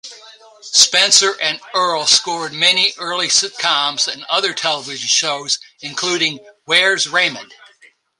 [0.71, 7.53] Spencer and Earle scored many early sitcoms and other television shows, including Where's Raymond?